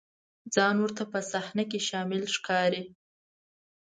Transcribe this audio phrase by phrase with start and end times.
[0.53, 2.83] ځان ورته په صحنه کې شامل ښکاري.